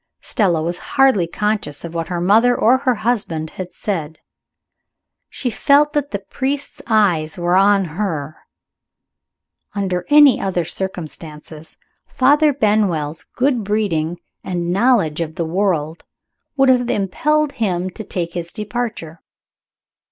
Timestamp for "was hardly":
0.63-1.27